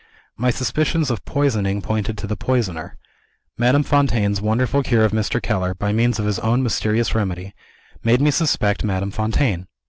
[0.35, 2.97] My suspicions of poisoning pointed to the poisoner.
[3.59, 5.39] Madame Fontaine's wonderful cure of Mr.
[5.39, 7.53] Keller, by means of her own mysterious remedy,
[8.03, 9.67] made me suspect Madame Fontaine.